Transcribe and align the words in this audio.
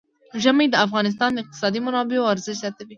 ژمی 0.43 0.67
د 0.69 0.75
افغانستان 0.85 1.29
د 1.33 1.37
اقتصادي 1.43 1.79
منابعو 1.85 2.29
ارزښت 2.33 2.59
زیاتوي. 2.61 2.89